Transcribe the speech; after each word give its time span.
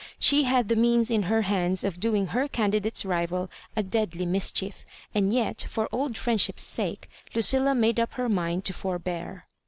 She 0.17 0.45
had 0.45 0.67
the 0.67 0.75
means 0.75 1.11
in 1.11 1.21
her 1.29 1.43
hands 1.43 1.83
of 1.83 1.99
doing 1.99 2.25
her 2.25 2.47
candidate's 2.47 3.03
riyal 3.03 3.49
a 3.75 3.83
deadly 3.83 4.25
mischief^ 4.25 4.83
and 5.13 5.31
yet, 5.31 5.61
for 5.69 5.87
old 5.91 6.17
friendship's 6.17 6.63
sake, 6.63 7.07
LucOla 7.35 7.77
made 7.77 7.99
up 7.99 8.13
her 8.13 8.27
mind 8.27 8.65
to 8.65 8.73
forbear. 8.73 9.45